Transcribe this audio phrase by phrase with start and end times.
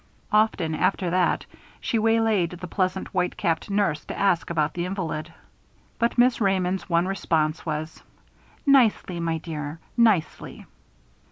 [0.31, 1.45] Often, after that,
[1.79, 5.31] she waylaid the pleasant white capped nurse to ask about the invalid;
[5.99, 8.01] but Miss Raymond's one response was
[8.65, 10.65] "Nicely, my dear, nicely."